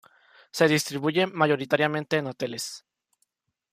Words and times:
Se 0.49 0.67
distribuye 0.67 1.27
mayoritariamente 1.27 2.17
en 2.17 2.25
hoteles. 2.25 2.83